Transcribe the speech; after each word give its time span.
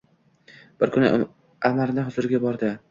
Bir 0.83 0.93
kuni 0.95 1.13
amirni 1.71 2.11
huziriga 2.11 2.47
bordi. 2.49 2.77